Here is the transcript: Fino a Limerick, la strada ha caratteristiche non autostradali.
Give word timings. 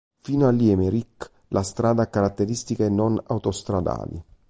Fino 0.19 0.47
a 0.47 0.51
Limerick, 0.51 1.29
la 1.49 1.61
strada 1.61 2.01
ha 2.01 2.07
caratteristiche 2.07 2.89
non 2.89 3.21
autostradali. 3.27 4.19